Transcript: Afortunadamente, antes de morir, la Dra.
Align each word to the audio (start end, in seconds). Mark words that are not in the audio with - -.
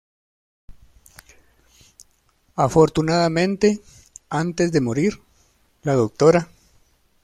Afortunadamente, 2.55 3.81
antes 4.29 4.71
de 4.71 4.81
morir, 4.81 5.21
la 5.83 5.93
Dra. 5.95 6.47